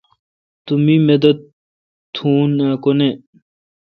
تو 0.65 0.73
می 0.83 0.95
مدد 1.07 1.37
تھو 2.15 2.29
اؘ 2.61 2.69
کو 2.83 2.89
نہ۔ 2.97 3.09